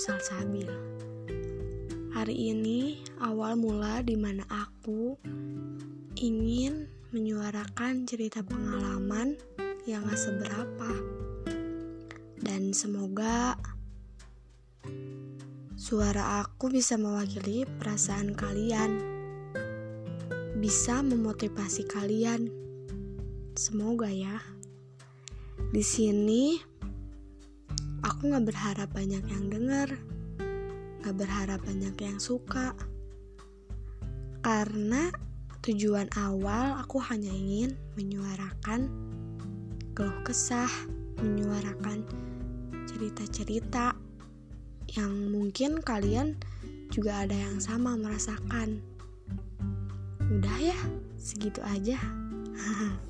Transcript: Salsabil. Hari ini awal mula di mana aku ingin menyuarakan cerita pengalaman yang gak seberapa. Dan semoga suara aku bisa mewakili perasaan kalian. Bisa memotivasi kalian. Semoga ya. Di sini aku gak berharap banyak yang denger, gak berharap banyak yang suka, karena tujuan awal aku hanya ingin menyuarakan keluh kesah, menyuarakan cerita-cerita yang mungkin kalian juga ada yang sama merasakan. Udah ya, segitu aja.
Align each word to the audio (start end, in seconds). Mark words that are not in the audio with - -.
Salsabil. 0.00 0.64
Hari 2.16 2.32
ini 2.32 3.04
awal 3.20 3.60
mula 3.60 4.00
di 4.00 4.16
mana 4.16 4.48
aku 4.48 5.20
ingin 6.16 6.88
menyuarakan 7.12 8.08
cerita 8.08 8.40
pengalaman 8.40 9.36
yang 9.84 10.08
gak 10.08 10.16
seberapa. 10.16 10.92
Dan 12.40 12.72
semoga 12.72 13.60
suara 15.76 16.40
aku 16.40 16.72
bisa 16.72 16.96
mewakili 16.96 17.68
perasaan 17.68 18.32
kalian. 18.32 18.96
Bisa 20.64 21.04
memotivasi 21.04 21.84
kalian. 21.84 22.48
Semoga 23.52 24.08
ya. 24.08 24.40
Di 25.76 25.84
sini 25.84 26.69
aku 28.20 28.36
gak 28.36 28.52
berharap 28.52 28.88
banyak 28.92 29.24
yang 29.32 29.48
denger, 29.48 29.96
gak 31.00 31.16
berharap 31.16 31.56
banyak 31.64 31.96
yang 32.04 32.20
suka, 32.20 32.76
karena 34.44 35.08
tujuan 35.64 36.04
awal 36.20 36.76
aku 36.84 37.00
hanya 37.00 37.32
ingin 37.32 37.80
menyuarakan 37.96 38.92
keluh 39.96 40.20
kesah, 40.20 40.68
menyuarakan 41.16 42.04
cerita-cerita 42.84 43.96
yang 44.92 45.32
mungkin 45.32 45.80
kalian 45.80 46.36
juga 46.92 47.24
ada 47.24 47.40
yang 47.40 47.56
sama 47.56 47.96
merasakan. 47.96 48.84
Udah 50.28 50.58
ya, 50.60 50.76
segitu 51.16 51.64
aja. 51.64 51.96